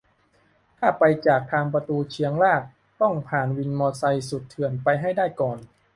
[0.79, 2.63] ถ้าไปจากทางประตูเชียงราก
[3.01, 5.57] ต้องผ่านวินมอไซค์สุดเถื่อนไปให้ได้ก่อน